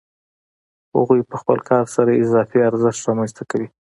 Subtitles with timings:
[0.95, 3.67] هغوی په خپل کار سره اضافي ارزښت رامنځته کوي